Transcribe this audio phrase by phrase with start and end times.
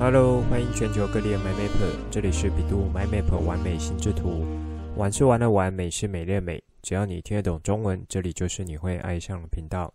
[0.00, 4.46] Hello，欢迎全球各地的 MyMapper，这里是 bEDU MyMapper 玩美心智图。
[4.96, 6.62] 玩是玩的玩，美是美丽美。
[6.82, 9.92] 只要你听得懂中文，这里就是你会爱上的频道。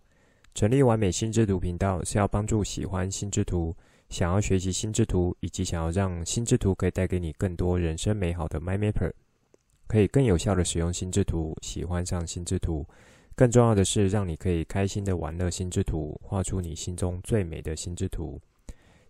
[0.54, 3.74] 成立完美心智图频道是要帮助喜欢心智图、
[4.10, 9.14] 想要学习心智图，以及想要让心智图可以带给你更多人生美好的 MyMapper，
[9.88, 12.86] 可以更有效的使用心智图，喜欢上心智图。
[13.36, 18.42] 更重要的是，让你可以开心的玩乐心智图，画出你心中最美的心智图。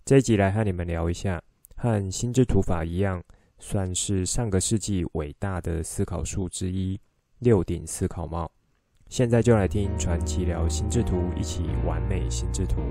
[0.06, 1.42] 这一集来和你们聊一下，
[1.78, 3.24] 和心智图法一样，
[3.58, 7.00] 算是上个世纪伟大的思考术之一——
[7.40, 8.52] 六顶思考帽。
[9.08, 12.82] 现在就来听传奇聊心智图，一起完美心智图。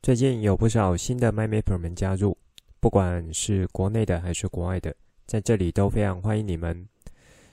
[0.00, 2.34] 最近有不少新的 MyMapper 们加入。
[2.80, 4.96] 不管是国内的还是国外的，
[5.26, 6.88] 在这里都非常欢迎你们。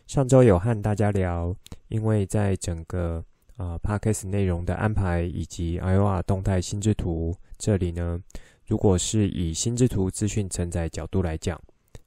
[0.09, 1.55] 上周有和大家聊，
[1.89, 3.23] 因为在整个、
[3.57, 8.19] 呃、Podcast 内容的安排以及 iOA 动态心智图这里呢，
[8.65, 11.61] 如果是以心智图资讯承载角度来讲，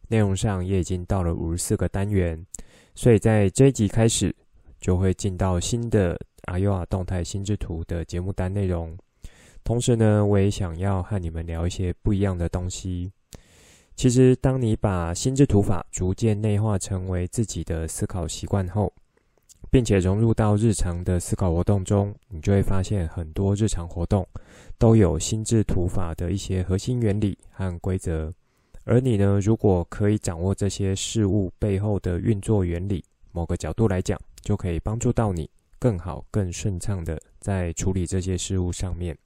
[0.09, 2.45] 内容上也已经到了五十四个单元，
[2.97, 4.35] 所以在这一集开始
[4.81, 6.19] 就会进到新的
[6.49, 8.99] iOA 动态心智图的节目单内容。
[9.63, 13.13] 同时呢，我也想要和你们聊一些不一样的东西。
[13.95, 18.93] 其实，当你把心智图法逐渐内化成为自己的思考习惯后，
[19.71, 24.27] 并且融入到日常的思考活动中，你就会发现很多日常活动
[24.77, 28.33] 都有心智图法的一些核心原理和规则。
[28.85, 39.17] 而你呢，如果可以掌握这些事物背后的运作原理，某个角度来讲，就可以帮助到你更好、更顺畅的在处理这些事物上面。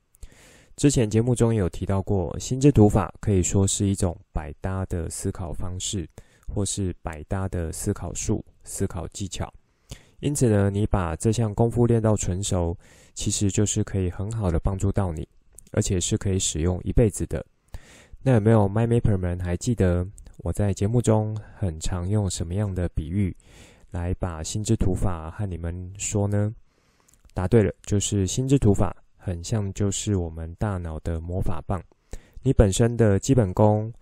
[0.77, 6.07] 之前节目中有提到过，心智图法可以说是一种百搭的思考方式，
[6.47, 9.51] 或是百搭的思考术、思考技巧。
[10.21, 12.77] 因此呢，你把这项功夫练到纯熟，
[13.15, 15.27] 其实就是可以很好的帮助到你，
[15.73, 17.43] 而且是可以使用一辈子的。
[18.23, 20.07] 那有没有 MyMapper 们还记得
[20.39, 23.35] 我在节目中很常用什么样的比喻
[23.93, 26.55] 来把心智图法和你们说呢？
[27.33, 28.95] 答对了，就是心智图法。
[29.27, 31.83] 很像就是我们大脑的魔法棒，
[32.45, 33.93] 你本身的基本功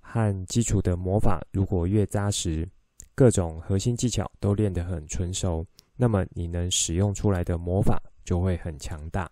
[0.00, 2.66] 和基础的魔法如果越扎实，
[3.14, 5.62] 各种核心技巧都练得很纯熟，
[5.94, 9.30] 那么你能使用出来的魔法就会很强大。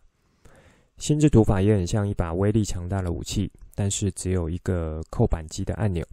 [0.98, 6.06] 心智图法也很像一把威力强大的武器，但是只有一个扣扳机的按钮，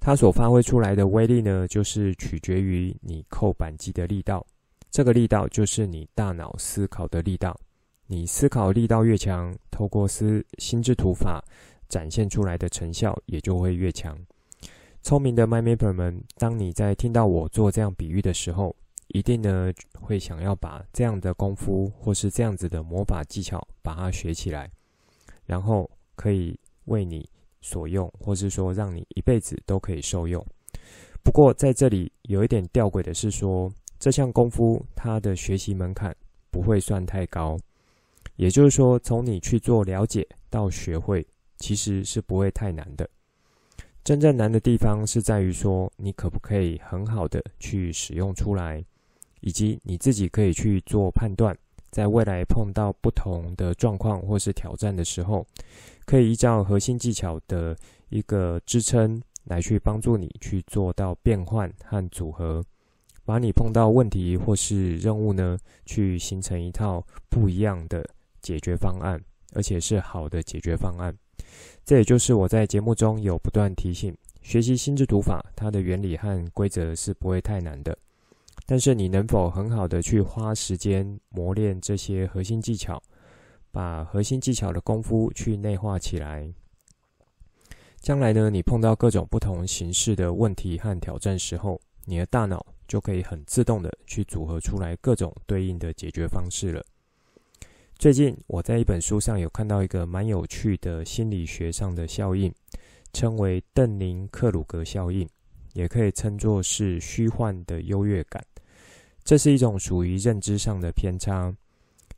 [0.00, 4.46] 它所发挥出来的威力呢，就是取决于你扣扳机的力道，
[4.90, 7.54] 这个力道就是你大脑思考的力道。
[8.10, 11.44] 你思考力道越强，透过思心智图法
[11.90, 14.18] 展现出来的成效也就会越强。
[15.02, 18.74] 聪明的 MyMapper 们，当你在听到我做这样比喻的时候，
[19.08, 24.70] 一定呢会想要把这样的功夫或是这样子的魔法技巧把它学起来，
[25.44, 27.28] 然后可以为你
[27.60, 30.42] 所用，或是说让你一辈子都可以受用。
[31.22, 36.16] 不过在这里有一点吊诡的是说，这项功夫它的学习门槛
[36.50, 37.58] 不会算太高。
[38.38, 41.26] 也就是说，从你去做了解到学会，
[41.58, 43.08] 其实是不会太难的。
[44.04, 48.82] 真正难的地方是在于说，你可不可以很好的去使用出来，
[49.40, 51.52] 以及你自己可以去做判断，
[51.90, 55.44] 在未来碰到不同的状况或是挑战的时候，
[56.06, 57.76] 可以依照核心技巧的
[58.08, 62.64] 一个支撑来去帮助你去做到变换和组合。
[63.24, 68.08] 把你碰到问题或是任务呢，去形成一套不一样的。
[68.48, 69.22] 解决方案，
[69.52, 71.14] 而且是好的解决方案。
[71.84, 77.96] 这也就是我在节目中有不断提醒：学习心智读法，它的原理和规则是不会太难的。
[78.64, 83.02] 但是你能否很好的去花时间磨练这些核心技巧，
[83.70, 86.50] 把核心技巧的功夫去内化起来，
[88.00, 96.82] 将来呢，你碰到各种不同形式的问题和挑战时候，你的大脑就可以很自动的去组合出来各种对应的解决方式了。
[97.98, 102.54] 最近我在一本书上有看到一个蛮有趣的心理学上的效应，
[103.12, 105.28] 称为邓宁克鲁格效应，
[105.72, 108.40] 也可以称作是虚幻的优越感。
[109.24, 111.52] 这是一种属于认知上的偏差。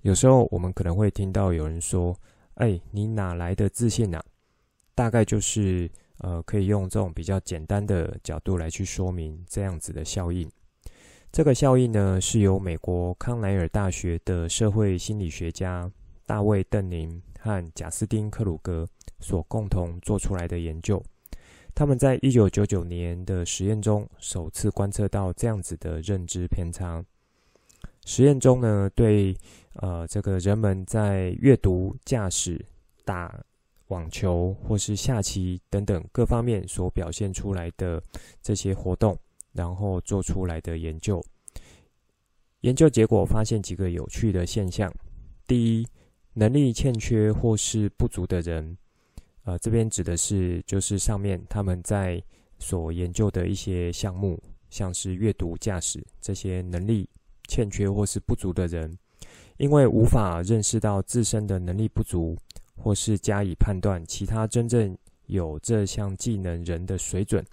[0.03, 2.15] 有时候我们可能会听到有人说
[2.57, 4.23] ：“哎，你哪来的自信啊？”
[4.95, 10.47] 大概就是呃，可以用这种比较简单的角度来去说明这样子的效应。
[11.33, 15.89] 这个效应呢，是由美国康奈尔大学的社会心理学家
[16.27, 18.85] 大卫·邓宁和贾斯汀·克鲁格
[19.21, 21.01] 所共同做出来的研究。
[21.73, 27.03] 他们在一九九九年的实验中，首次观测到这样子的认知偏差。
[28.05, 29.33] 实验中呢，对
[29.75, 32.63] 呃这个人们在阅读、驾驶、
[33.05, 33.41] 打
[33.87, 38.03] 网球或是下棋等等各方面所表现出来的
[38.43, 39.17] 这些活动，
[39.61, 41.23] 然后做出来的研究。
[42.63, 44.91] 研究结果发现几个有趣的现象：
[45.47, 45.87] 第一，
[46.33, 48.75] 能力欠缺或是不足的人，
[49.45, 52.23] 呃，这边指的是就是上面他们在
[52.59, 57.07] 所研究的一些项目，像是阅读、驾驶这些能力
[57.49, 58.97] 欠缺或是不足的人，
[59.59, 62.35] 因为无法认识到自身的能力不足，
[62.77, 64.97] 或是加以判断其他真正
[65.27, 67.45] 有这项技能人的水准，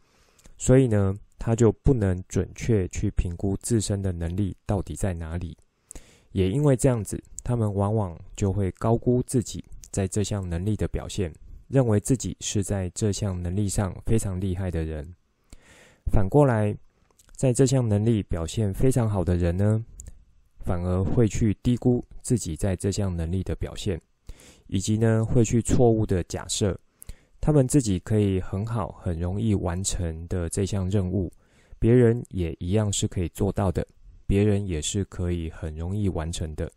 [0.57, 5.57] 所以呢，他就不能准确去评估自身的能力到底在哪里。
[6.31, 11.33] 也因为这样子，他们往往就会高估自己在这项能力的表现。
[11.69, 15.13] 认为自己是在这项能力上非常厉害的人，
[16.09, 16.73] 反过来，
[17.35, 19.83] 在这项能力表现非常好的人呢，
[20.59, 23.99] 反而会去低估自己在这项能力的表现，
[24.67, 26.79] 以及呢，会去错误的假设，
[27.39, 31.31] 他们自己可以很好、很容易完成的这项任务，
[31.79, 33.85] 别人也一样是可以做到的，
[34.25, 36.71] 别人也是可以很容易完成的。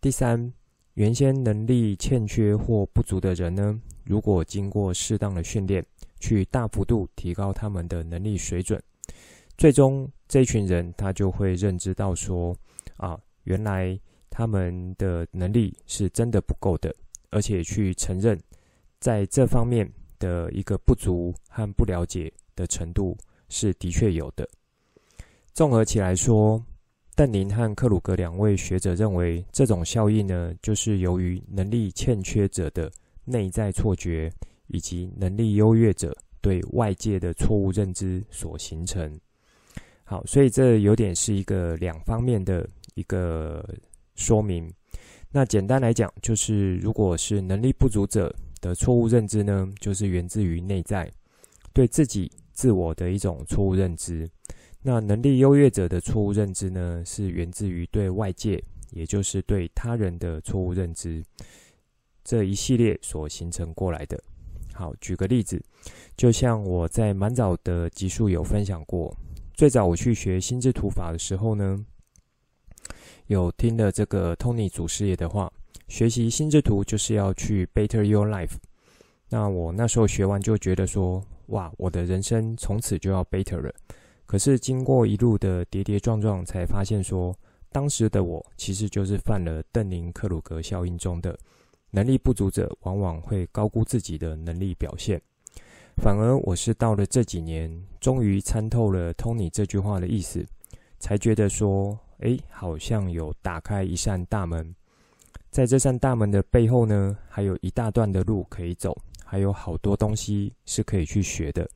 [0.00, 0.52] 第三。
[0.94, 5.84] 原先能力欠缺或不足的人呢，如果经过适当的训练，
[6.20, 8.82] 去大幅度提高他们的能力水准，
[9.58, 12.56] 最终这群人他就会认知到说，
[12.96, 14.00] 啊，原来
[14.30, 16.96] 他们的能力是真的不够的，
[17.28, 18.40] 而且去承认
[19.00, 23.16] 在这方面的一个不足和不了解的程度
[23.48, 24.48] 是的确有的。
[25.52, 26.62] 综合起来说。
[27.18, 32.92] 邓宁和克鲁格两位学者认为，这种效应呢，就是由于能力欠缺者的
[33.24, 34.30] 内在错觉，
[34.66, 39.18] 以及能力优越者对外界的错误认知所形成。
[40.04, 43.66] 好，所以这有点是一个两方面的一个
[44.14, 44.70] 说明。
[45.30, 48.30] 那简单来讲，就是如果是能力不足者
[48.60, 51.10] 的错误认知呢，就是源自于内在
[51.72, 54.28] 对自己自我的一种错误认知。
[54.82, 61.22] 那能力优越者的错误认知呢，是源自于对外界，也就是对他人的错误认知，
[62.22, 64.22] 这一系列所形成过来的。
[64.72, 65.60] 好，举个例子，
[66.16, 69.16] 就像我在蛮早的集数有分享过，
[69.54, 71.84] 最早我去学心智图法的时候呢，
[73.26, 75.52] 有听了这个 Tony 祖师爷的话，
[75.88, 78.56] 学习心智图就是要去 Better Your Life。
[79.28, 83.72] 那我那时候学完就觉得说，哇，我的人生从此就要 better 了。
[84.24, 87.34] 可是经过一路的跌跌撞撞，才发现说，
[87.70, 91.38] 当时的我其实就是犯了邓宁克鲁格效应中的
[91.90, 95.20] 能力不足者往往会高估自己的能力表现，
[95.96, 100.44] 反而我是到了这几年，终于参透了 Tony 这句话的意思，
[100.98, 104.74] 才觉得说，诶，好像有打开一扇大门，
[105.56, 108.94] 在这扇大门的背后呢，还有一大段的路可以走，
[109.24, 111.66] 还有好多东西是可以去学的，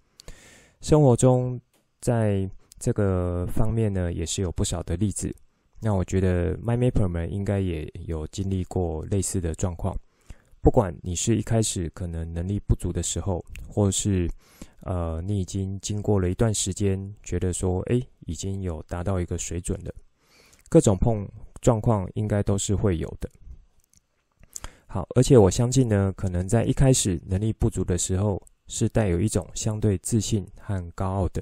[0.83, 1.59] 生活中。
[1.99, 2.47] 在
[2.79, 5.35] 这个方面呢，也是有不少的例子。
[5.81, 9.97] 那我觉得 MyMapper 们应该也有经历过类似的状况。
[10.61, 14.31] 不管你是一开始可能能力不足的时候，或是
[14.83, 19.95] 呃你已经经过了一段时间，觉得说诶已经有达到一个水准了，
[20.69, 21.27] 各种碰
[21.63, 23.31] 状况应该都是会有的。
[24.93, 31.41] 好，而且我相信呢，可能在一开始能力不足的时候，是带有一种相对自信和高傲的。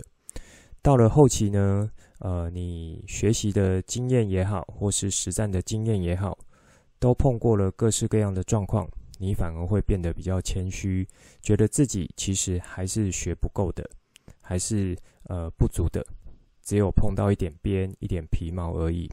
[0.82, 6.36] 到了后期呢，呃，你学习的经验也好，或是实战的经验也好，
[6.98, 8.86] 都碰过了各式各样的状况，
[9.18, 11.08] 你反而会变得比较谦虚，
[11.40, 13.88] 觉得自己其实还是学不够的，
[14.42, 16.04] 还是呃不足的，
[16.62, 19.10] 只有碰到一点边、一点皮毛而已。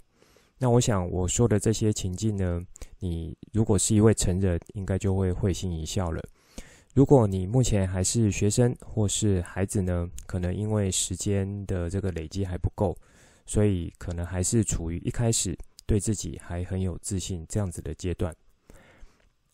[0.65, 2.59] 那我想我说的这些情境呢，
[2.97, 6.19] 你如果是一位成人，应该就会会心一笑了。
[6.95, 12.97] 如果你目前还是学生或是孩子呢，可能因为时间的这个累积还不够，
[13.45, 15.55] 所以可能还是处于一开始
[15.85, 18.35] 对自己还很有自信这样子的阶段。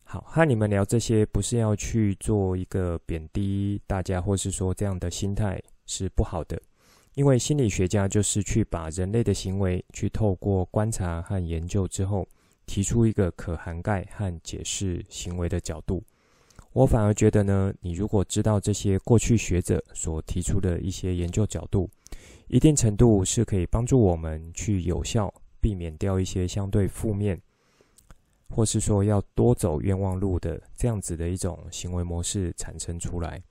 [0.05, 6.57] 好，和你们聊这些不是要去做一个贬低大家，或是说这样的心态是不好的，
[7.15, 12.27] 因为心理学家就是去把人类的行为去透过观察和研究之后，
[12.65, 16.01] 提出一个可涵盖和解释行为的角度。
[16.71, 21.89] 我反而觉得呢，你如果知道这些过去学者所提出的一些研究角度，
[22.47, 27.37] 一定程度是可以帮助我们去有效避免掉一些相对负面，
[28.49, 33.43] 或是说要多走冤枉路的这样子的一种行为模式产生出来，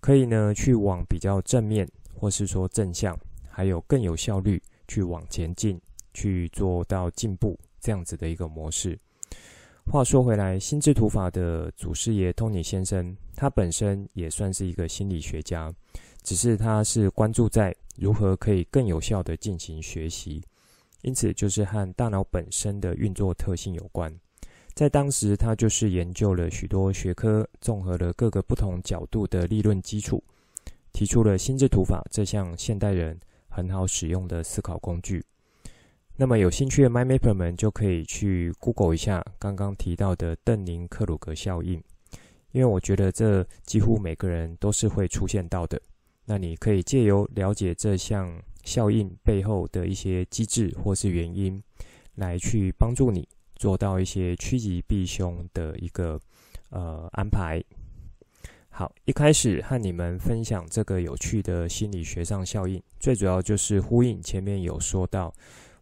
[0.00, 5.80] 可以呢去往比较正面，或是说正向，还有更有效率去往前进，
[6.12, 8.98] 去做到进步这样子的一个模式。
[9.86, 15.72] 话说回来，心智图法的祖师爷托尼先生，他本身也算是一个心理学家，
[16.22, 20.42] 只是他是关注在如何可以更有效地进行学习，
[21.02, 24.14] 因此就是和大脑本身的运作特性有关。
[24.74, 30.22] 在当时，他就是研究了许多学科，综合了各个不同角度的理论基础，
[30.92, 33.18] 提出了心智图法这项现代人
[33.48, 35.24] 很好使用的思考工具。
[36.16, 41.82] 那么有兴趣的 m y m a p e r 们就可以去 Google 一下刚刚提到的邓宁克鲁格效应，
[42.52, 45.80] 因为我觉得这几乎每个人都是会出现到的。
[46.26, 48.30] 那你可以借由了解这项
[48.64, 51.62] 效应背后的一些机制或是原因，
[52.16, 56.20] 来去帮助你做到一些趋吉避凶的一个
[56.68, 57.64] 呃安排。
[58.80, 65.30] 好，一开始和你们分享这个有趣的心理学上效应，最主要就是呼应前面有说到。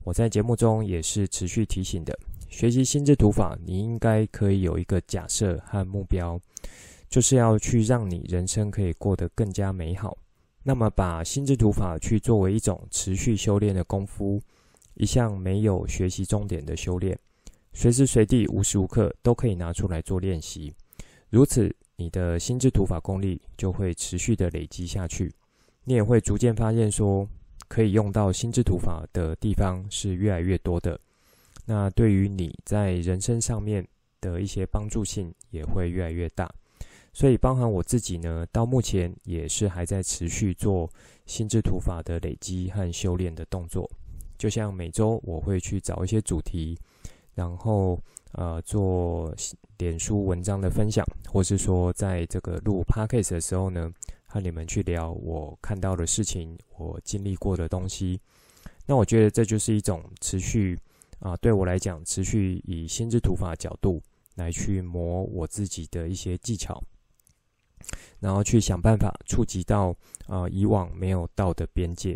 [0.03, 6.41] 我在节目中也是持续提醒的，学习心智图法，你应该可以有一个假设和目标，
[7.09, 10.19] 就是要去让你人生可以过得更加美好。
[10.65, 14.43] 那么，把心智图法去作为一种持续修炼的功夫，
[14.95, 17.17] 一项没有学习终点的修炼，
[17.73, 20.75] 随时随地、无时无刻都可以拿出来做练习。
[21.31, 25.31] 如此，你的心智图法功力就会持续的累积下去，
[25.85, 27.29] 你也会逐渐发现说。
[27.71, 30.99] 可以用到心智图法的地方是越来越多的，
[31.67, 33.87] 那对于你在人生上面
[34.23, 36.51] 的一些帮助性也会越来越大。
[37.13, 40.91] 所以，包含我自己呢，到目前也是还在持续做
[41.27, 43.87] 心智图法的累积和修炼的动作。
[44.39, 46.75] 就像每周我会去找一些主题，
[47.35, 48.01] 然后
[48.33, 49.35] 呃做
[49.79, 53.93] 脸书文章的分享，或是说在这个录 Podcast 的时候呢。
[54.31, 58.21] 和你们去聊我看到的事情，我经历过的东西。
[58.85, 60.79] 那我觉得这就是一种持续
[61.19, 64.03] 啊，对我来讲，持续以心智图法角度
[64.35, 66.79] 来去磨我自己的一些技巧，
[68.21, 72.15] 然后去想办法触及到啊以往没有到的边界。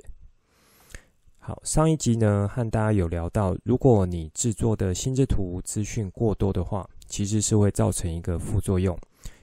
[1.45, 8.97] 好，上一集呢和大家有聊到，如果你制作的心智图资讯过多的话，其实是会造成一个副作用。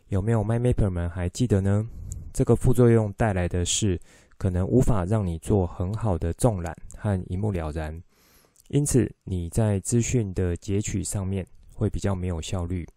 [0.08, 1.86] 有没有 MyMapper 们还记得呢？
[2.32, 4.00] 这个副作用带来的是，
[4.38, 8.02] 可能无法让你做很好的纵览和一目了然，
[8.70, 12.88] 因此你在资讯的截取上面会比较没有效率，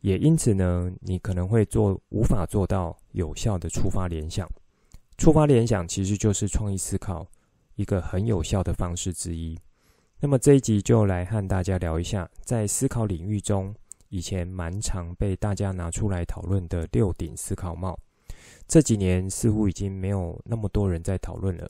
[0.00, 4.48] 也因此呢，你可能会做无法做到有效的触发联想。
[5.18, 7.26] 触发联想其实就是创意思考
[7.74, 9.58] 一个很有效的方式之一。
[10.20, 13.74] 那么这一集就来和大家聊一下，在思考领域中，
[14.08, 17.98] 以前蛮常被大家拿出来讨论的六顶思考帽。
[18.68, 21.68] 这几年似乎已经没有那么多人在讨论了，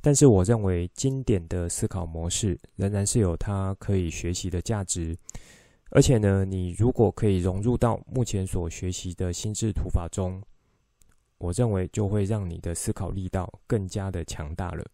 [0.00, 5.16] 但是我认为经典的思考模式仍然是有它可以学习的价值，
[5.90, 10.42] 而且呢，你如果可以融入到目前所学习的心智图法中，
[11.38, 14.84] 我认为就会让你的思考力道更加的强大了。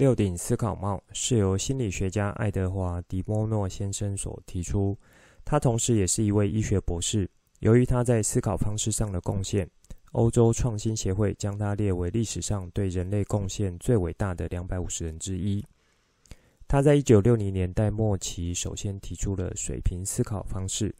[0.00, 4.96] 六顶思考帽是由心理学家爱德华·迪波诺先生所提出，
[5.44, 7.28] 他同时也是一位医学博士。
[7.58, 9.68] 由于他在思考方式上的贡献，
[10.12, 15.62] 欧洲创新协会将他列为历史上对人类贡献最伟大的两百五十人之一。
[16.66, 20.94] 他在一九六零年代末期首先提出了水平思考方式，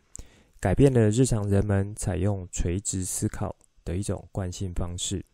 [0.61, 5.25] 改变了日常人们采用垂直思考的一种惯性方式。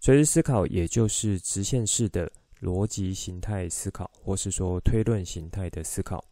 [0.00, 6.24] 垂直思考也就是直线式的逻辑形态思考，或是说推论形态的思考。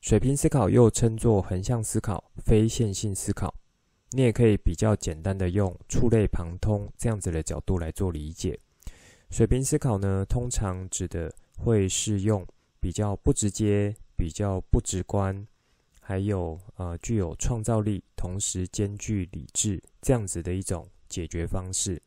[0.00, 3.54] 水平思考又称作横向思考、非线性思考。
[4.10, 8.56] 你也可以比较简单的用触类旁通这样子的角度来做理解。
[9.30, 12.46] 水平思考呢，通常指的会是用
[12.78, 15.44] 比较不直接、比较不直观，
[16.00, 22.00] 还有呃具有创造力，同时兼具理智这样子的一种解决方式。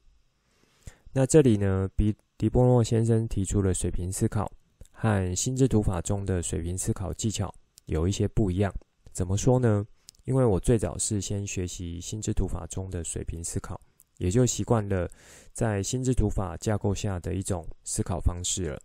[1.12, 4.52] 那这里呢，比迪波诺先生提出了水平思考
[4.92, 7.52] 和心智图法中的水平思考技巧
[7.86, 8.72] 有一些不一样。
[9.12, 9.84] 怎么说呢？
[10.26, 13.82] 因为我最早是先学习心智图法中的水平思考，
[14.18, 15.10] 也就习惯了
[15.52, 18.80] 在心智图法架构下的一种思考方式了。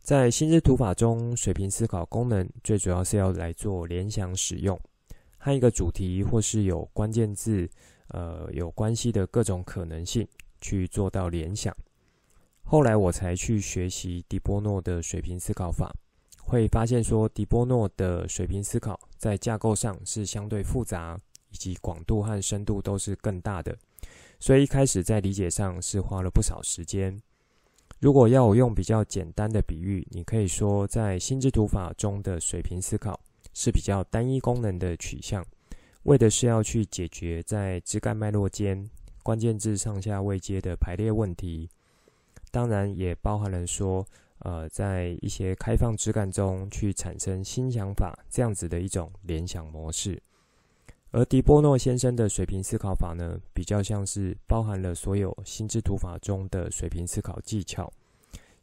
[0.00, 4.76] 在心智图法中，水平思考功能最主要是要来做联想使用，
[5.38, 7.68] 和一个主题或是有关键字，
[8.08, 10.26] 呃，有关系的各种可能性
[10.60, 11.72] 去做到联想。
[12.68, 15.94] 后来我才去学习迪波诺的水平思考法。
[16.40, 21.16] 会发现说，迪波诺的水平思考在架构上是相对复杂，
[21.50, 23.76] 以及广度和深度都是更大的，
[24.40, 27.16] 所以一开始在理解上是花了不少时间。
[28.00, 33.18] 如果要我用比较简单的比喻，你可以说，在心智图法中的水平思考
[33.54, 35.44] 是比较单一功能的取向，
[36.02, 38.88] 为的是要去解决在枝干脉络间
[39.22, 41.68] 关键字上下位阶的排列问题。
[42.56, 44.02] 当然，也包含了说，
[44.38, 50.18] 呃，在一些开放枝干中去产生新想法这样子的一种联想模式。
[51.10, 57.92] 而迪波诺先生的水平思考法呢，比较像是包含了所有心智图法中的水平思考技巧，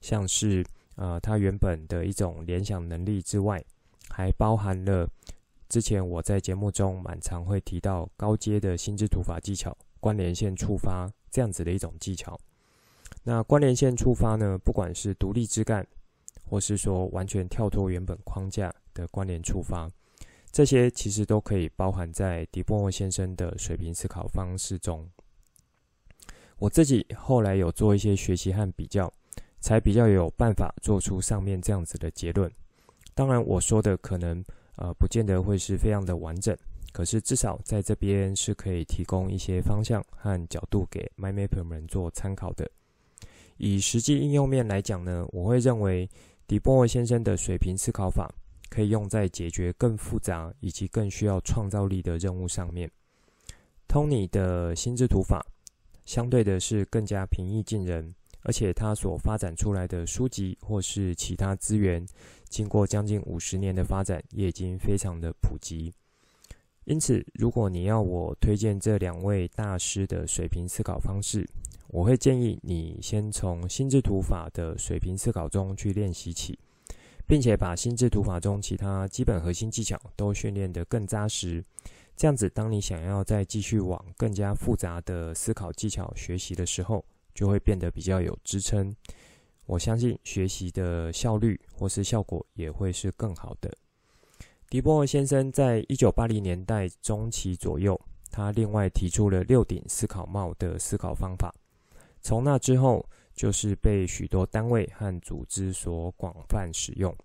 [0.02, 3.64] 像是呃，他原本的一种联想能力之外，
[4.10, 5.08] 还包含了
[5.70, 12.36] 之前我在节目中蛮常会提到高阶的心智图法技巧——关联线触发这样子的一种技巧。
[13.24, 15.88] 那关联线触发呢，不管是独立枝干，
[16.46, 19.89] 或是说完全跳脱原本框架的关联触发。
[20.51, 25.10] 这些其实都可以包含在迪波诺先生的水平思考方式中。
[26.60, 29.12] 我自己后来有做一些学习和比较，
[29.60, 32.51] 才比较有办法做出上面这样子的结论。
[33.15, 34.44] 当然，我说的可能
[34.75, 36.56] 呃不见得会是非常的完整，
[36.92, 42.70] 可是至少在这边是可以提供一些方向和角度给 MyMapper 们做参考的。
[43.65, 46.10] 以实际应用面来讲呢，我会认为
[46.48, 48.29] 迪波诺先生的水平思考法。
[48.70, 52.89] 可以用在解决更复杂以及更需要创造力的任务上面。
[53.88, 55.46] Tony 的心智图法
[56.05, 62.03] 相对的是更加平易近人，而且他所发展出来的书籍或是其他资源，
[62.50, 65.93] 经过将近五十年的发展，也已经非常的普及。
[66.86, 71.48] 因此，如果你要我推荐这两位大师的水平思考方式，
[71.88, 76.58] 我会建议你先从心智图法的水平思考中去练习起。
[77.25, 81.63] 并且把心智图法中其他基本核心技巧都训练得更扎实，
[82.18, 88.94] 这样子，当你想要再继续往更加复杂的思考技巧学习的时候，就会变得比较有支撑。
[89.66, 93.74] 我相信学习的效率或是效果也会是更好的。
[94.74, 97.96] 迪波尔先生在一九八零年代中期左右，
[98.31, 101.53] 他另外提出了六顶思考帽的思考方法。
[102.22, 107.16] 从那之后，就是被许多单位和组织所广泛使用。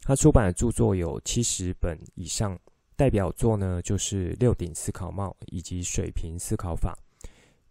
[0.00, 2.58] 他出版的著作有七十本以上，
[2.96, 6.96] 代表作呢就是《六顶思考帽》以及《水平思考法》，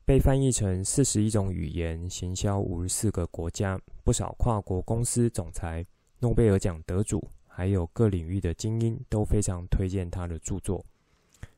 [0.06, 3.82] 被翻译成四十一种语言，行销五十四个国家。
[4.04, 5.84] 不少跨国公司总裁、
[6.20, 10.84] 诺贝尔奖得主，还有各领域的精英都非常推荐他的著作。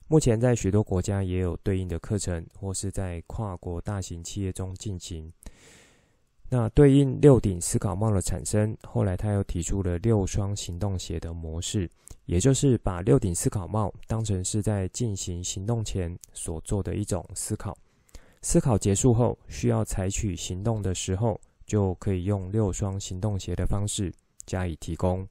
[0.08, 5.32] 目前在许多国家也有对应的课程，或是在跨国大型企业中进行。
[6.50, 11.90] 那对应六顶思考帽的产生，后来他又提出了六双行动鞋的模式，
[12.26, 17.76] 也就是把六顶思考帽当成是在进行行动前所做的一种思考。
[18.42, 24.14] 思考结束后，需要采取行动的时候，就可以用六双行动鞋的方式
[24.46, 25.28] 加以提供。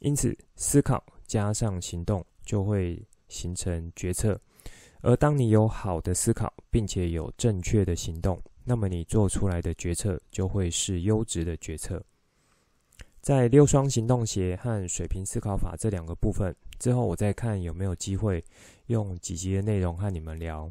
[0.00, 4.38] 因此，思考加上行动就会形成决策。
[5.02, 8.38] 而当你有好的思考，并且有正确的行动。
[8.64, 12.04] 那么你做出来的决策就会是优质的决策。
[13.20, 18.44] 在六双行动鞋和水平思考法这两个部分之后，我再看有没有机会
[18.86, 20.70] 用几集的内容和你们聊。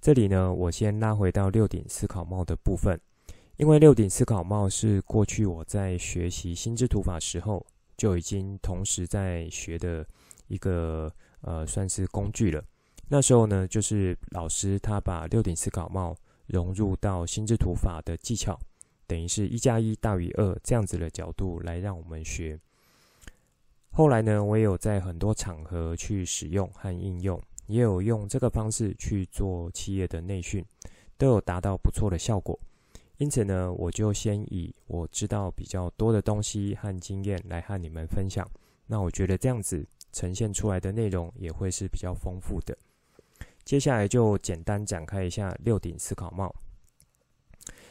[0.00, 2.98] 这里呢，我先拉回到六顶思考帽的部分，
[3.56, 7.64] 因为六顶思考帽是过去我在学习心智图法时候
[7.98, 10.02] 就已经同时在学的
[10.46, 12.64] 一个呃算是工具了。
[13.08, 16.16] 那时候呢，就是老师他把六顶思考帽。
[16.48, 18.58] 融入到心智图法的技巧，
[19.06, 22.58] 等于是一加一大于二这样子的角度来让我们学。
[23.90, 30.64] 后来呢，我也有在很多场合去使用和应用，也有用这个方式去做企业的内训，
[31.18, 32.58] 都有达到不错的效果。
[33.18, 38.48] 因此呢，我就先以我知道比较多的东西和经验来和你们分享。
[38.86, 42.76] 那我觉得这样子呈现出来的内容也会是比较丰富的。
[43.64, 46.54] 接下来就简单展开一下六顶思考帽。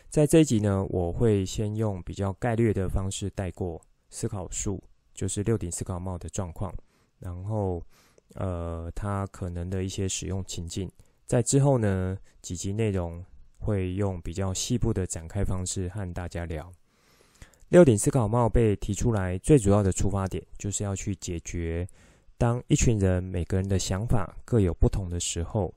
[0.09, 4.81] 在这一集呢，我会先用比较概略的方式带过思考术，
[5.13, 6.73] 就是六顶思考帽的状况，
[7.19, 7.83] 然后
[8.35, 10.89] 呃，它可能的一些使用情境。
[11.25, 13.23] 在之后呢，几集内容
[13.59, 16.71] 会用比较细部的展开方式和大家聊。
[17.69, 21.87] 六点思考帽被提出来，最主要的出发点就是要去解决。
[22.37, 25.73] 当一群人每个人的想法各有不同的时候，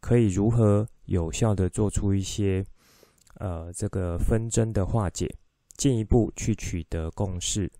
[0.00, 2.64] 可以如何有效地做出一些
[3.34, 5.28] 呃这个纷争的化解，
[5.76, 7.70] 进一步去取得共识？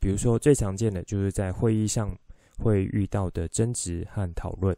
[0.00, 2.16] 比如说最常见的就是在会议上
[2.58, 4.76] 会遇到的争执和讨论，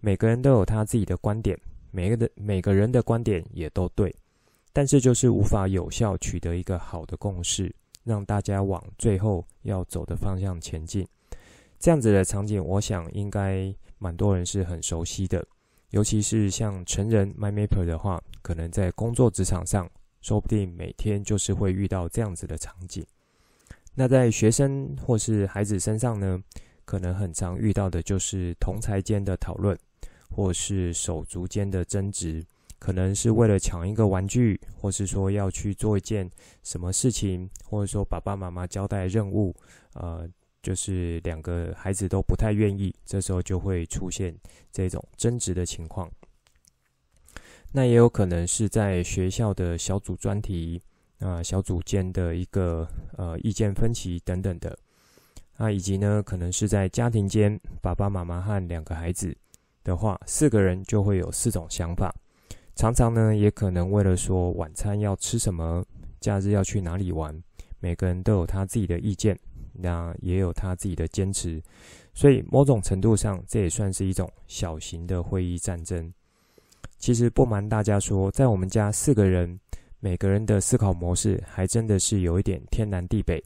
[0.00, 1.58] 每个人都有他自己的观点，
[1.90, 4.14] 每个的每个人的观点也都对，
[4.72, 7.74] 但是就是无法有效取得一个好的共识，
[8.04, 11.06] 让大家往最后要走的方向前进。
[11.78, 15.46] 这样子的场景，我想应该蛮多人是很熟悉的，
[15.90, 19.88] 尤其是像成人 MyMapper 的话，可能在工作职场上，
[20.20, 23.06] 说不定每天就是会遇到这样子的场景。
[23.94, 26.40] 那在学生或是孩子身上呢，
[26.84, 29.78] 可能很常遇到的就是同侪间的讨论，
[30.30, 32.44] 或是手足间的争执，
[32.78, 36.30] 可能是为了抢一个玩具，或是说要去做一件
[36.62, 39.54] 什么事情，或者说爸爸妈妈交代任务，
[39.94, 40.28] 呃。
[40.60, 44.36] 就是两个孩子都不太愿意，这时候就会出现
[44.72, 46.10] 这种争执的情况。
[47.72, 50.82] 那也有可能是在学校的小组专题
[51.20, 52.86] 啊、小组间的一个
[53.16, 54.76] 呃意见分歧等等的。
[55.56, 59.34] 啊，以及呢，可能是在家庭间，爸爸妈妈和两个孩子
[59.88, 62.14] 的话，四个人就会有四种想法。
[62.76, 65.82] 常常呢，也可能为了说晚餐要吃什么，
[66.20, 67.42] 假日要去哪里玩，
[67.80, 69.36] 每个人都有他自己的意见。
[69.80, 71.62] 那也有他自己的坚持，
[72.12, 76.12] 所以某种程度上，这也算是一种小型的会议战争。
[76.98, 79.58] 其实不瞒大家说，在我们家四个人，
[80.00, 83.42] 每个人的思考模式还真的是有一点天南地北。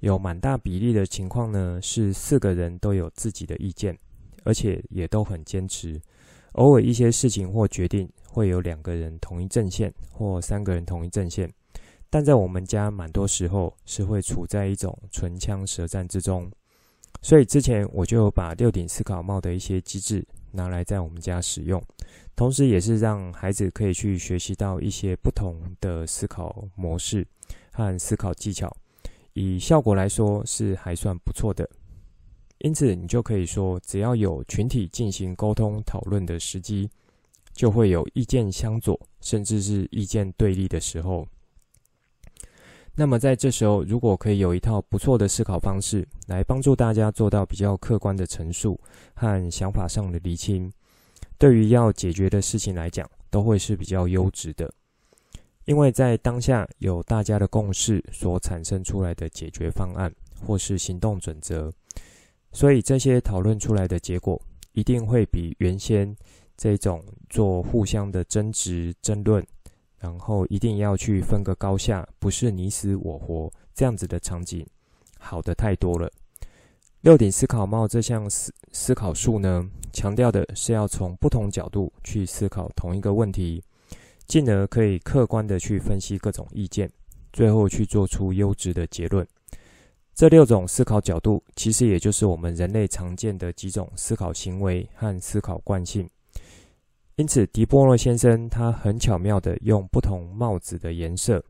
[0.00, 3.96] 有蛮大比例的情况呢，是四个人都有自己的意见，
[4.44, 6.00] 而且也都很坚持。
[6.52, 11.50] 偶尔一些事情或决定，会有两个人同一阵线，或三个人同一阵线。
[12.10, 16.50] 但在我们家，蛮多时候是会处在一种唇枪舌战之中，
[17.22, 21.82] 所以之前我就把六顶思考帽的一些机制拿来在我们家使用，
[22.36, 27.26] 同时也是让孩子可以去学习到一些不同的思考模式
[27.72, 28.70] 和思考技巧，
[29.32, 31.66] 以效果来说是还算不错的。
[32.62, 36.88] 因此，你就可以说，只要有群体进行沟通讨论的时机，
[37.52, 41.26] 就会有意见相左，甚至是意见对立的时候。
[42.94, 48.78] 那么在这时候，如果可以有一套不错的思考方式，来帮助大家做到比较客观的陈述
[49.12, 50.72] 和想法上的厘清，
[51.38, 54.72] 对于要解决的事情来讲，都会是比较优质的。
[55.64, 60.12] 因为在当下有大家的共识所产生出来的解决方案
[60.44, 61.72] 或是行动准则，
[62.52, 64.40] 所以这些讨论出来的结果，
[64.72, 66.14] 一定会比原先
[66.56, 69.44] 这种做互相的争执争论。
[69.98, 74.66] 然后一定要去分个高下，不是你死我活这样子的场景，
[75.16, 76.10] 好的太多了。
[77.02, 83.62] 六顶思考帽这项思思考术呢，强调的是要从不同角度去思考同一个问题，
[84.26, 86.90] 进而可以客观的去分析各种意见，
[87.32, 89.24] 最后去做出优质的结论。
[90.22, 96.08] 这六种思考角度，其实也就是我们人类常见的几种思考行为和思考惯性。
[97.16, 101.42] 因此，迪波诺先生他很巧妙地用不同帽子的颜色，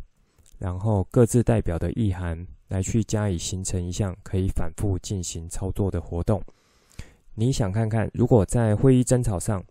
[0.59, 6.43] 然后各自代表的意涵，来去加以形成一项可以反复进行操作的活动。
[7.35, 9.63] 你想看看，如果在会议争吵上，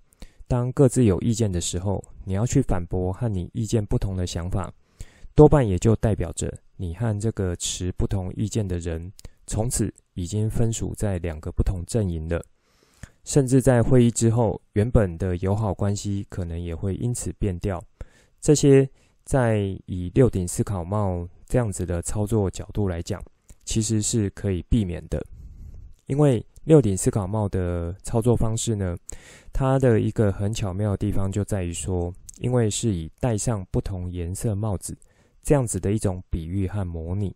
[0.47, 4.71] 当各自有意见的时候，你要去反驳和你意见不同的想法，
[5.33, 9.13] 多半也就代表着你和这个持不同意见的人，
[9.45, 12.43] 从此已经分属在两个不同阵营了。
[13.23, 17.79] 甚至在会议之后，原本的友好关系可能也会因此变调。
[18.39, 18.89] 这些
[19.23, 23.23] 在以六顶思考帽这样子的操作角度来讲，
[23.63, 25.23] 其实是可以避免的。
[26.07, 28.97] 因为六顶思考帽的操作方式呢，
[29.53, 34.97] 它的一个很巧妙的地方就在于说，因为是以戴上不同颜色帽子
[35.43, 37.35] 这样子的一种比喻和模拟。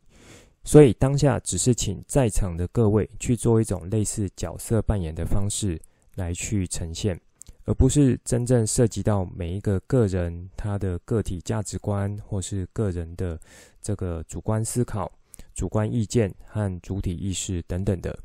[0.64, 5.80] 所以当下只是请在场的各位去做一种类似角色扮演的方式
[6.16, 7.20] 来去呈现，
[7.66, 13.40] 而不是真正涉及到每一个个人他的个体价值观或是个人的
[13.80, 15.12] 这个主观思考、
[15.54, 18.18] 主观意见和主体意识等等的。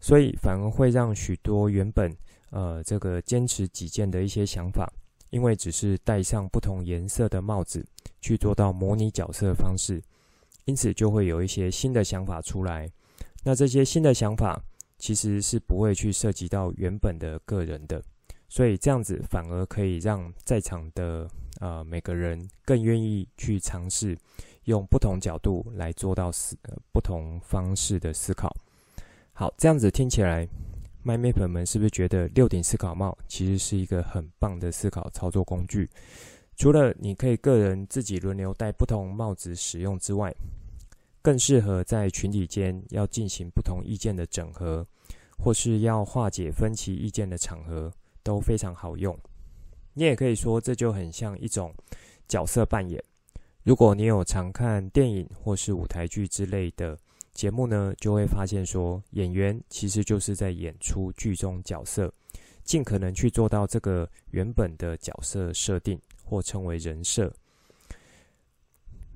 [0.00, 2.14] 所以反而会让许多原本
[2.50, 4.86] 呃这个坚持己见的一些想法，
[5.34, 7.84] 因为只是戴上不同颜色的帽子
[8.20, 10.00] 去做到模拟角色方式。
[10.66, 12.88] 因此就会有一些新的想法出来，
[13.42, 14.62] 那这些新的想法
[14.96, 18.02] 其实是不会去涉及到原本的个人的，
[18.48, 21.28] 所以这样子反而可以让在场的
[21.60, 24.16] 呃每个人更愿意去尝试
[24.64, 26.56] 用不同角度来做到思
[26.92, 28.50] 不同方式的思考。
[29.34, 30.48] 好，这样子听起来
[31.04, 35.90] My Map 们是不是觉得六顶思考帽其实是一个很棒的思考操作工具？
[36.56, 40.34] 除了你可以个人自己轮流戴不同帽子使用之外，
[41.20, 44.86] 更适合在群体间要进行不同意见的整合，
[45.36, 49.14] 或是要化解分歧意见的场合都非常好用。
[49.92, 51.74] 你也可以说，这就很像一种
[52.26, 53.02] 角色扮演。
[53.62, 56.98] 如果你有常看电影或是舞台剧之类的
[57.34, 62.12] 节目呢，就会发现说，演员其实就是在演出剧中角色，
[62.62, 67.32] 尽可能去做到这个原本的角色设定，或称为人设。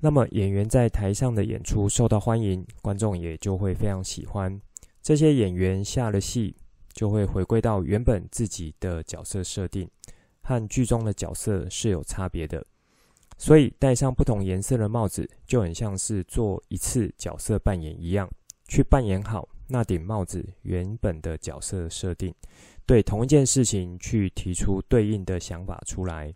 [0.01, 4.61] 那么演员在台上的演出受到欢迎，观众也就会非常喜欢。
[5.01, 6.53] 这些演员下了戏，
[6.93, 9.89] 就会回归到原本自己的角色设定，
[10.41, 12.65] 和剧中的角色是有差别的。
[13.41, 18.29] 所以戴上不同颜色的帽子，就很像是做一次角色扮演一样，
[18.67, 22.35] 去扮演好那顶帽子原本的角色设定，
[22.85, 26.33] 对同一件事情去提出对应的想法出来。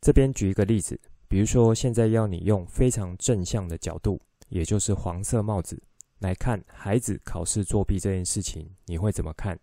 [0.00, 5.76] 这边举一个例子，比如说现在要你用非常正向的角度，也就是黄色帽子
[6.20, 9.58] 来看孩子考试作弊这件事情，你会怎么看？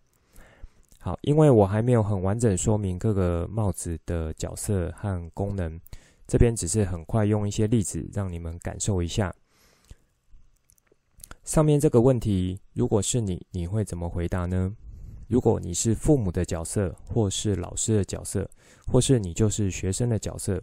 [0.98, 5.80] 好，因为我还没有很完整说明各个帽子的角色和功能。
[6.30, 9.34] 这边只是很快用一些例子让你们感受一下。
[11.42, 14.72] 上面这个问题，如果是你，你会怎么回答呢？
[15.26, 18.48] 如果你是父母的角色，或是老师的角色，
[18.86, 20.62] 或是你就是学生的角色，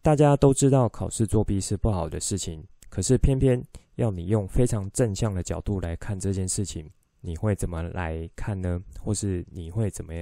[0.00, 3.62] 大家都知道考试作弊是不好的事情，可是偏偏
[3.96, 6.88] 要你用非常正向的角度来看这件事情，
[7.20, 8.82] 你会怎么来看呢？
[8.98, 10.14] 或是你会怎么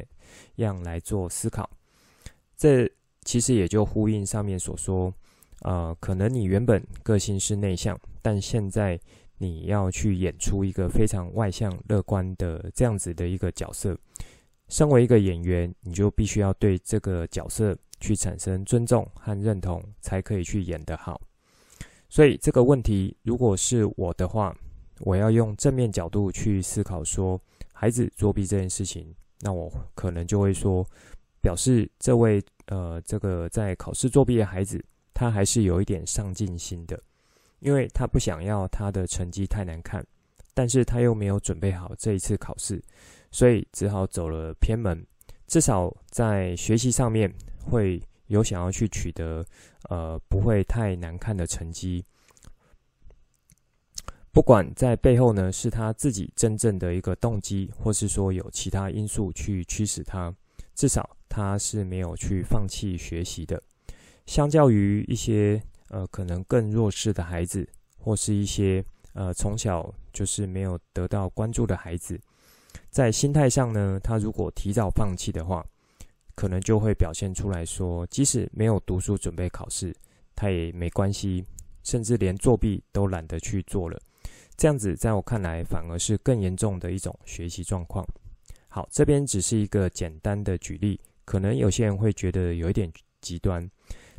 [0.57, 1.71] 样来做思考？
[2.57, 2.91] 这。
[3.23, 5.13] 其实也就呼应上面所说，
[5.61, 8.99] 呃，可能你原本个性是内向，但现在
[9.37, 13.97] 你要去演出一个非常外向、乐观的这样子的一个角色。
[14.69, 21.21] 身为一个演员，你就必须要对这个角色去产生尊重和认同，才可以去演得好。
[22.09, 24.57] 所以这个问题，如果是我的话，
[25.01, 27.39] 我要用正面角度去思考，说
[27.73, 30.87] 孩子作弊这件事情，那我可能就会说。
[31.41, 37.03] 表示这位呃，这个在考试作弊的孩子，他还是有一点上进心的，
[37.59, 40.07] 因为他不想要他的成绩太难看，
[40.55, 42.81] 但是他又没有准备好这一次考试，
[43.31, 45.05] 所以只好走了偏门。
[45.47, 49.45] 至少在学习上面会有想要去取得
[49.89, 52.05] 呃不会太难看的成绩。
[54.31, 60.33] 不管在背后呢是他自己真正的一个动机，或是说有其他因素去驱使他，
[60.77, 61.17] 至少。
[61.31, 63.63] 他是没有去放弃学习的，
[64.27, 67.67] 相较于一些呃可能更弱势的孩子，
[67.99, 72.21] 或是一些呃从小就是没有得到关注的孩子，
[72.91, 75.65] 在心态上呢，他如果提早放弃的话，
[76.35, 79.95] 可能就会表现出来说，即使没有读书准备考试，
[80.35, 81.45] 他也没关系，
[81.85, 83.97] 甚至连作弊都懒得去做了。
[84.57, 88.05] 这样子在我看来，反而是更严重的一种学习状况。
[88.69, 91.01] 好，这边只是一个简单的举例。
[91.25, 93.69] 可能有些人会觉得有一点极端，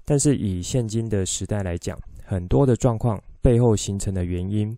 [0.06, 4.78] 但是以现今的时代来讲，很多的状况背后形成的原因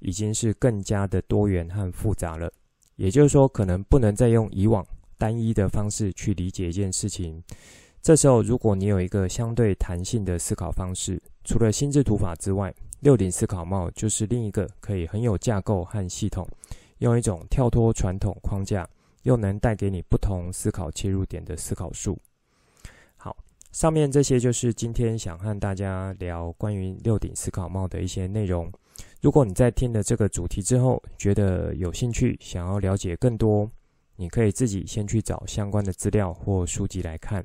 [0.00, 2.52] 已经是更加的多元和复杂了。
[2.96, 4.86] 也就是说，可能不能再用以往
[5.18, 7.42] 单一的方式去理解一件事情。
[8.02, 16.46] 这时候，如果你有一个相对弹性的思考方式，除了心智图法之外，六顶思考帽就是另一个可以很有架构和系统，
[16.98, 18.88] 用一种跳脱传统框架。
[19.22, 22.18] 又能带给你不同思考切入点的思考术。
[23.16, 23.36] 好，
[23.72, 28.70] 上面这些就是今天想和大家聊关于六顶思考帽的一些内容。
[29.20, 33.70] 如果你在听了这个主题之后觉得有兴趣，想要了解更多，
[34.16, 37.44] 你可以自己先去找相关的资料或书籍来看。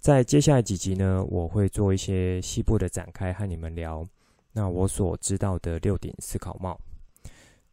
[0.00, 4.06] 在接下来几集呢，我会做一些细部的展开和你们聊。
[4.52, 6.78] 那我所知道的六顶思考帽。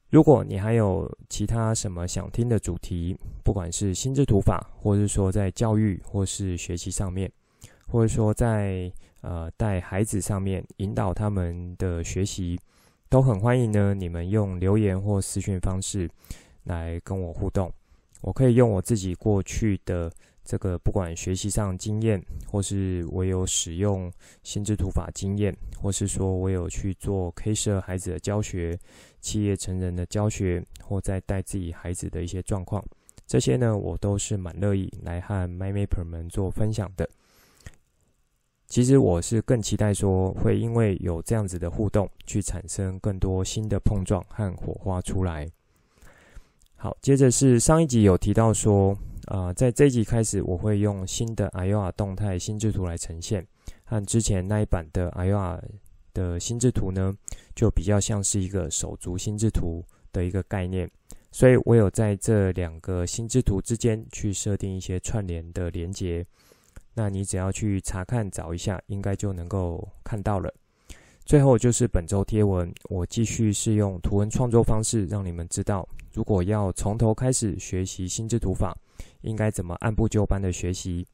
[0.09, 7.29] 如果你还有其他什么想听的主题，不管是心智图法，或是说在教育或是学习上面，
[7.87, 8.91] 或者说在
[9.21, 12.57] 呃带孩子上面引导他们的学习，
[13.09, 13.93] 都很欢迎呢。
[13.93, 16.09] 你们用留言或私讯方式
[16.63, 17.71] 来跟我互动，
[18.21, 20.11] 我可以用我自己过去的。
[20.47, 24.09] 这个不管学习上经验，或是我有使用
[24.43, 28.79] 心智图法经验，或是说我有去做 K12 孩子的教学、
[29.19, 32.81] 企业成人的教学，或在带自己孩子的一些状况，
[33.27, 37.09] 这些呢，我都是蛮乐意来和 MyMapper 们做分享的。
[38.67, 45.45] 其实我是更期待说，会因为有这样子的互动，去产生更多新的碰撞和火花出来。
[46.77, 48.97] 好，接着是上一集有提到说。
[49.27, 53.45] 啊、呃，在这一集开始，我会用新的 AYOA 动态心智图来呈现，
[53.83, 55.61] 和之前那一版的 AYOA
[56.13, 57.13] 的心智图呢，
[57.53, 60.89] 就比较像是一个手足心智图的一个概念，
[61.29, 66.25] 所以我有在这两个心智图之间去设定一些串联的连接，
[66.93, 70.49] 那你只要去查看找一下，应该就能够看到了。
[71.25, 78.73] 最后就是本周贴文，我继续是用图文创作方式，让你们知道，如果要从头开始学习心智图法，
[79.27, 81.05] 应该怎么按部就班的学习。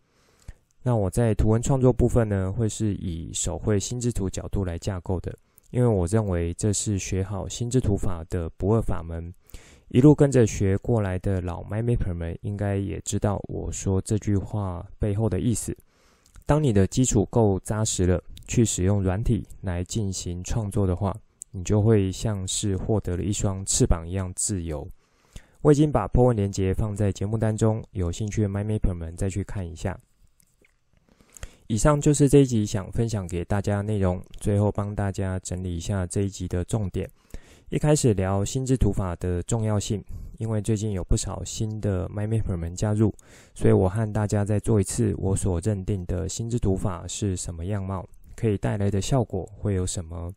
[0.82, 5.34] 那我在图文创作部分呢，会是以手绘心智图角度来架构的，
[5.72, 9.34] 因为我认为这是学好心智图法的不二法门。
[9.90, 15.76] 一路跟着学过来的老 MindMapper 们，应该也知道我说这句话背后的意思。
[16.46, 21.16] 当你的基础够扎实了，去使用软体来进行创作的话，
[21.52, 24.86] 你就会像是获得了一双翅膀一样自由。
[25.64, 29.98] 我已经把 po 文链接放在节目当中，有兴趣的 MindMapper 们再去看一下。
[31.68, 37.10] 以上就是这一集想分享给大家的内容，最后帮大家整理一下这一集的重点。
[37.70, 40.04] 一开始聊心智图法的重要性，
[40.38, 43.14] 因为最近有不少新的 MindMapper 们加入，
[43.56, 50.34] 所以我和大家再做一次我所认定的心智图法是什么样貌，可以带来的效果会有什么？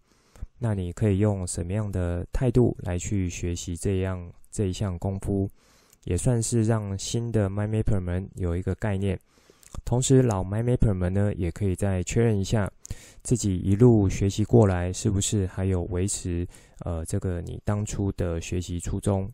[0.58, 5.48] 那你可以用什么样的态度来去学习这样这一项功夫，
[6.04, 9.18] 也算是让新的 MindMapper 们有一个概念。
[9.84, 12.70] 同时，老 MindMapper 们呢，也可以再确认一下
[13.22, 16.46] 自己一路学习过来是不是还有维持
[16.80, 19.30] 呃这个你当初的学习初衷。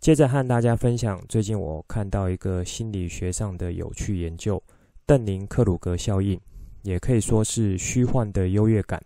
[0.00, 4.62] 接着和大家分享，最近我看到一个心理学上的有趣研究——
[5.06, 6.38] 邓宁克鲁格效应，
[6.82, 9.00] 也可以说是虚幻的优越感。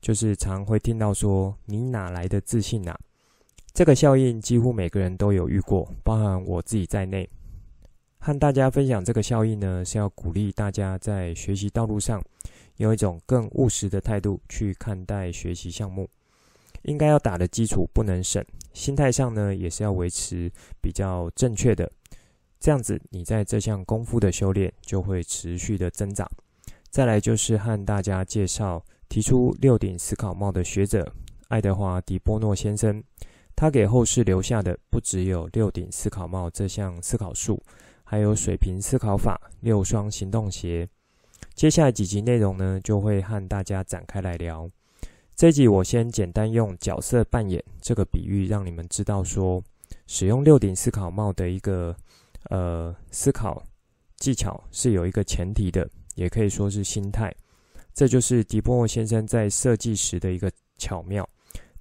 [0.00, 2.98] 就是常会听到说“你哪来的自信啊”，
[3.74, 7.28] 这个效应几乎每个人都有遇过，包含我自己在内。
[8.18, 12.22] 和大家分享这个效应呢，是要鼓励大家在学习道路上
[12.78, 16.08] 用一种更务实的态度去看待学习项目。
[16.82, 21.90] 应该要打的基础不能省，心态上呢也是要维持比较正确的。
[22.60, 26.28] 这样子，你在这项功夫的修炼就会持续的增长。
[26.90, 31.12] 再来就是和大家介绍提出六顶思考帽的学者
[31.48, 33.02] 爱德华·迪波诺先生，
[33.56, 37.62] 他给后世留下的不只有六顶思考帽这项思考术。
[38.10, 40.88] 还有水平思考法、六双行动鞋。
[41.54, 44.66] 接下来几集内容呢，就会和大家展开来聊。
[45.36, 49.62] 这集我先简单用角色扮演这个比喻，让你们知道说，
[50.06, 51.94] 使用六顶思考帽的一个
[52.44, 53.62] 呃思考
[54.16, 57.30] 技巧是有一个前提的，也可以说是心态。
[57.98, 61.28] 这就是迪波诺先生在设计时的一个巧妙，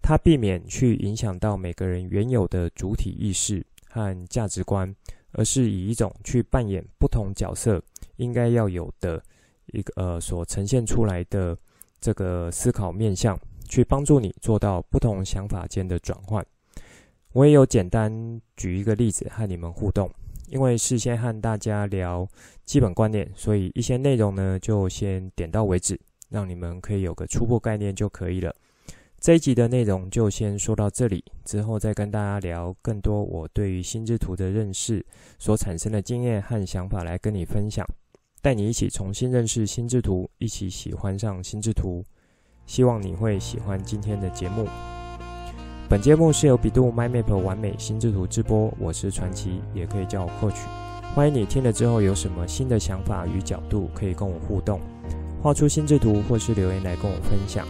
[0.02, 4.92] 他避免去影响到每个人原有的主体意识和价值观。
[5.34, 7.80] 而是以一种去扮演不同角色
[8.16, 9.22] 应该要有的
[9.68, 11.56] 一个呃所呈现出来的
[12.00, 16.44] 这个思考面向，去帮助你做到不同想法间的转换。
[17.34, 20.10] 我也有简单举一个例子和你们互动，
[20.48, 22.28] 因为事先和大家聊
[22.66, 26.00] 基本观念，所以一些内容呢就先点到为止，
[26.30, 28.54] 让你们可以有个初步概念就可以了。
[29.20, 35.04] 这一集的内容就先说到这里，之后再跟大家聊更多我对于心智图的认识
[35.40, 37.84] 所产生的经验和想法来跟你分享，
[38.42, 42.04] 带你一起重新认识心智图，一起喜欢上心智图。
[42.68, 44.68] 希望你会喜欢今天的节目。
[45.90, 50.58] 本节目是由 bEDU MindMap 玩美心智图制播，我是传奇，也可以叫我扩取。
[51.16, 54.80] 欢迎你听了之后有什么新的想法与角度，可以跟我互动，
[55.42, 57.66] 画出心智图或是留言来跟我分享。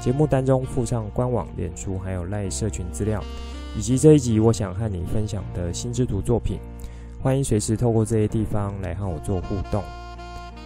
[0.00, 3.22] 节目当中附上官网、脸书还有 LINE 社群资料，
[3.76, 6.58] 以及这一集我想和你分享的心智图作品。
[7.22, 9.82] 欢迎随时透过这些地方来和我做互动。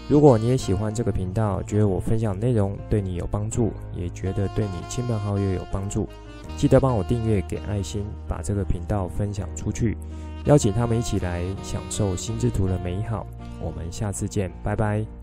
[0.08, 6.08] 如果你也喜欢这个频道，觉得我分享内容对你有帮助，也觉得对你亲朋好友有帮助，
[6.56, 9.98] 记得帮我订阅、给爱心，把这个频道分享出去，
[10.46, 13.26] 邀请他们一起来享受心智图的美好。
[13.60, 15.15] 我们下次见，拜拜。